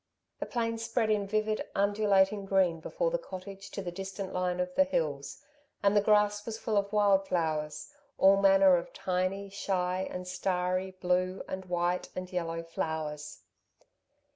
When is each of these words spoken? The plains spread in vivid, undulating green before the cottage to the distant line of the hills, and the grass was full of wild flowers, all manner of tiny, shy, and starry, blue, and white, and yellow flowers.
The 0.39 0.47
plains 0.47 0.83
spread 0.83 1.11
in 1.11 1.27
vivid, 1.27 1.63
undulating 1.75 2.43
green 2.47 2.79
before 2.79 3.11
the 3.11 3.19
cottage 3.19 3.69
to 3.69 3.83
the 3.83 3.91
distant 3.91 4.33
line 4.33 4.59
of 4.59 4.73
the 4.73 4.83
hills, 4.83 5.43
and 5.83 5.95
the 5.95 6.01
grass 6.01 6.43
was 6.43 6.57
full 6.57 6.75
of 6.75 6.91
wild 6.91 7.27
flowers, 7.27 7.93
all 8.17 8.37
manner 8.41 8.77
of 8.77 8.93
tiny, 8.93 9.47
shy, 9.51 10.07
and 10.09 10.27
starry, 10.27 10.89
blue, 10.89 11.43
and 11.47 11.65
white, 11.65 12.09
and 12.15 12.33
yellow 12.33 12.63
flowers. 12.63 13.43